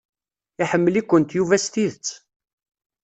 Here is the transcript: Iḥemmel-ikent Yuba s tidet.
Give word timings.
Iḥemmel-ikent 0.63 1.35
Yuba 1.37 1.55
s 1.63 1.65
tidet. 1.73 2.07